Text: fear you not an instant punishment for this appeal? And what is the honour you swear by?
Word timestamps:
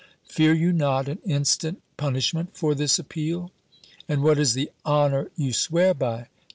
fear 0.27 0.51
you 0.51 0.73
not 0.73 1.07
an 1.07 1.19
instant 1.27 1.79
punishment 1.95 2.57
for 2.57 2.73
this 2.73 2.97
appeal? 2.97 3.51
And 4.09 4.23
what 4.23 4.39
is 4.39 4.53
the 4.55 4.71
honour 4.83 5.29
you 5.37 5.53
swear 5.53 5.93
by? 5.93 6.27